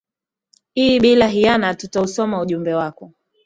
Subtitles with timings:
[0.75, 3.11] i bila hiyana tutausoma ujumbe wako